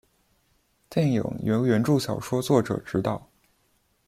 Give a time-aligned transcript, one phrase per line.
[0.89, 3.29] 电影由原着小说作者执导。